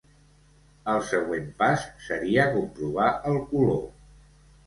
El 0.93 1.01
següent 1.09 1.51
pas 1.59 1.83
seria 2.07 2.47
comprovar 2.55 3.09
el 3.33 3.37
color. 3.53 3.87